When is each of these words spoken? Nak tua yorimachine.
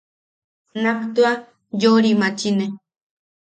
Nak 0.81 0.99
tua 1.13 1.31
yorimachine. 1.81 2.65